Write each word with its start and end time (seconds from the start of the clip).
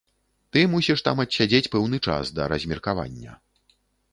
Ты 0.55 0.61
мусіш 0.71 1.03
там 1.07 1.21
адсядзець 1.23 1.71
пэўны 1.75 1.97
час, 2.07 2.33
да 2.39 2.51
размеркавання. 2.55 3.39